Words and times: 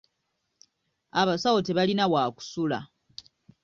Abasawo 1.21 1.59
tebalina 1.67 2.05
waakusula. 2.13 2.79